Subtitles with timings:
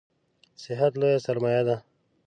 [0.63, 1.75] صحت لویه سرمایه ده